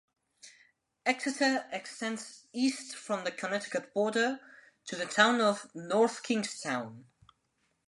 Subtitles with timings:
[1.05, 4.39] Exeter extends east from the Connecticut border
[4.87, 7.05] to the town of North Kingstown.